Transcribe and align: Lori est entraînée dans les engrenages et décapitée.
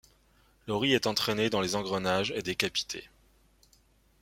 Lori 0.67 0.93
est 0.95 1.05
entraînée 1.05 1.51
dans 1.51 1.61
les 1.61 1.75
engrenages 1.75 2.31
et 2.35 2.41
décapitée. 2.41 3.07